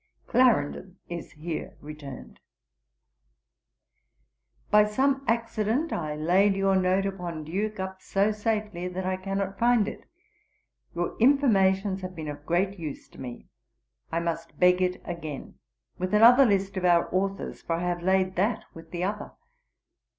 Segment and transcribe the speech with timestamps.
[0.25, 2.39] 'Clarendon is here returned.'
[4.71, 9.59] 'By some accident, I laid your note upon Duke up so safely, that I cannot
[9.59, 10.07] find it.
[10.95, 13.45] Your informations have been of great use to me.
[14.11, 15.59] I must beg it again;
[15.99, 19.33] with another list of our authors, for I have laid that with the other.